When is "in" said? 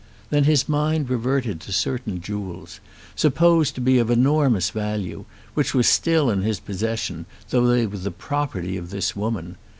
6.31-6.41